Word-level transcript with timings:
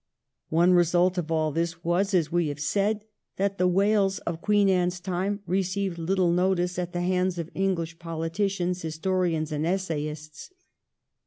One 0.49 0.73
result 0.73 1.19
of 1.19 1.31
aU 1.31 1.51
this 1.51 1.83
was, 1.83 2.15
as 2.15 2.31
we 2.31 2.47
have 2.47 2.59
said, 2.59 3.05
that 3.35 3.59
the 3.59 3.67
Wales 3.67 4.17
of 4.25 4.41
Queen 4.41 4.67
Anne's 4.67 4.99
time 4.99 5.41
received 5.45 5.99
Uttle 5.99 6.33
notice 6.33 6.79
at 6.79 6.91
the 6.91 7.01
hands 7.03 7.37
of 7.37 7.51
English 7.53 7.99
politicians, 7.99 8.81
historians, 8.81 9.51
and 9.51 9.63
essayists. 9.63 10.49